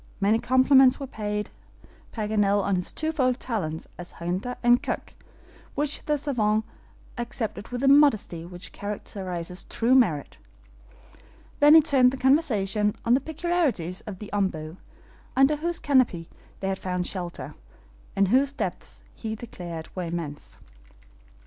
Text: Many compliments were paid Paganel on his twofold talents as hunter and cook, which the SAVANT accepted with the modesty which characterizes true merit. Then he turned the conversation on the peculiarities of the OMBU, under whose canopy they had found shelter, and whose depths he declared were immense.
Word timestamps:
Many 0.19 0.39
compliments 0.39 0.99
were 0.99 1.05
paid 1.05 1.51
Paganel 2.11 2.59
on 2.63 2.75
his 2.75 2.91
twofold 2.91 3.39
talents 3.39 3.87
as 3.99 4.13
hunter 4.13 4.55
and 4.63 4.81
cook, 4.81 5.13
which 5.75 6.03
the 6.05 6.17
SAVANT 6.17 6.63
accepted 7.19 7.67
with 7.67 7.81
the 7.81 7.87
modesty 7.87 8.43
which 8.43 8.71
characterizes 8.71 9.63
true 9.69 9.93
merit. 9.93 10.37
Then 11.59 11.75
he 11.75 11.81
turned 11.81 12.09
the 12.09 12.17
conversation 12.17 12.95
on 13.05 13.13
the 13.13 13.21
peculiarities 13.21 14.01
of 14.07 14.17
the 14.17 14.31
OMBU, 14.33 14.77
under 15.35 15.57
whose 15.57 15.77
canopy 15.77 16.27
they 16.61 16.67
had 16.69 16.79
found 16.79 17.05
shelter, 17.05 17.53
and 18.15 18.29
whose 18.29 18.53
depths 18.53 19.03
he 19.13 19.35
declared 19.35 19.87
were 19.95 20.05
immense. 20.05 20.59